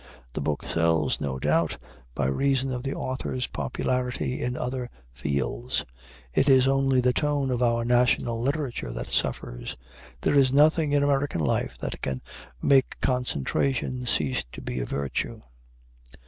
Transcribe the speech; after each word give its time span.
The 0.33 0.41
book 0.41 0.65
sells, 0.67 1.21
no 1.21 1.37
doubt, 1.37 1.77
by 2.15 2.25
reason 2.25 2.73
of 2.73 2.81
the 2.81 2.95
author's 2.95 3.45
popularity 3.45 4.41
in 4.41 4.57
other 4.57 4.89
fields; 5.13 5.85
it 6.33 6.49
is 6.49 6.67
only 6.67 7.01
the 7.01 7.13
tone 7.13 7.51
of 7.51 7.61
our 7.61 7.85
national 7.85 8.41
literature 8.41 8.91
that 8.93 9.05
suffers. 9.05 9.77
There 10.21 10.33
is 10.33 10.51
nothing 10.51 10.91
in 10.91 11.03
American 11.03 11.41
life 11.41 11.77
that 11.81 12.01
can 12.01 12.23
make 12.63 12.99
concentration 12.99 14.07
cease 14.07 14.43
to 14.53 14.59
be 14.59 14.79
a 14.79 14.87
virtue. 14.87 15.39